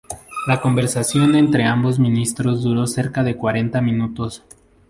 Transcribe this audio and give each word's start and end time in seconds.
La 0.47 0.59
conversación 0.61 1.35
entre 1.35 1.63
ambos 1.65 1.99
ministros 1.99 2.63
duró 2.63 2.87
cerca 2.87 3.21
de 3.21 3.37
cuarenta 3.37 3.81
minutos. 3.81 4.43